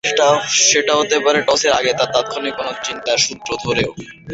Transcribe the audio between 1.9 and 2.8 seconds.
তাঁর তাৎক্ষণিক কোনো